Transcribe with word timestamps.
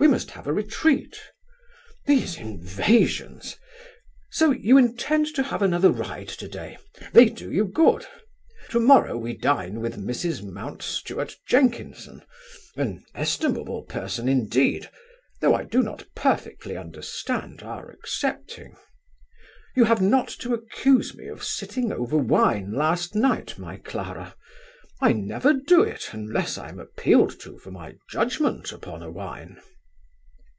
We 0.00 0.06
must 0.06 0.30
have 0.30 0.46
a 0.46 0.52
retreat. 0.52 1.20
These 2.06 2.36
invasions! 2.36 3.56
So 4.30 4.52
you 4.52 4.78
intend 4.78 5.34
to 5.34 5.42
have 5.42 5.60
another 5.60 5.90
ride 5.90 6.28
to 6.28 6.46
day? 6.46 6.78
They 7.12 7.24
do 7.28 7.50
you 7.50 7.64
good. 7.64 8.06
To 8.70 8.78
morrow 8.78 9.16
we 9.18 9.36
dine 9.36 9.80
with 9.80 9.96
Mrs. 9.96 10.44
Mountstuart 10.44 11.34
Jenkinson, 11.48 12.22
an 12.76 13.02
estimable 13.12 13.82
person 13.82 14.28
indeed, 14.28 14.88
though 15.40 15.56
I 15.56 15.64
do 15.64 15.82
not 15.82 16.06
perfectly 16.14 16.76
understand 16.76 17.64
our 17.64 17.90
accepting. 17.90 18.76
You 19.74 19.82
have 19.82 20.00
not 20.00 20.28
to 20.38 20.54
accuse 20.54 21.12
me 21.16 21.26
of 21.26 21.42
sitting 21.42 21.90
over 21.90 22.16
wine 22.16 22.70
last 22.72 23.16
night, 23.16 23.58
my 23.58 23.78
Clara! 23.78 24.36
I 25.00 25.12
never 25.12 25.54
do 25.54 25.82
it, 25.82 26.10
unless 26.12 26.56
I 26.56 26.68
am 26.68 26.78
appealed 26.78 27.40
to 27.40 27.58
for 27.58 27.72
my 27.72 27.96
judgement 28.08 28.70
upon 28.70 29.02
a 29.02 29.10
wine." 29.10 29.60